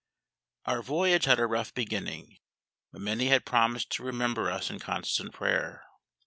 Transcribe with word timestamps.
Our 0.65 0.81
voyage 0.81 1.25
had 1.25 1.39
a 1.39 1.45
rough 1.45 1.75
beginning, 1.75 2.39
but 2.91 3.01
many 3.01 3.27
had 3.27 3.45
promised 3.45 3.91
to 3.91 4.03
remember 4.03 4.49
us 4.49 4.71
in 4.71 4.79
constant 4.79 5.31
prayer. 5.31 5.83